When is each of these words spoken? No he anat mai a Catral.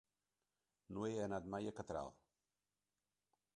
No 0.95 1.05
he 1.09 1.11
anat 1.27 1.47
mai 1.55 1.71
a 1.71 1.75
Catral. 1.81 2.11